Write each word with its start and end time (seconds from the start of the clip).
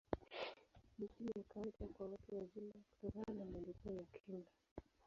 Ni 0.99 1.07
chini 1.07 1.31
ya 1.35 1.43
kawaida 1.53 1.87
kwa 1.97 2.07
watu 2.07 2.35
wazima, 2.35 2.73
kutokana 2.99 3.33
na 3.39 3.45
maendeleo 3.45 3.97
ya 3.97 4.03
kinga. 4.19 4.51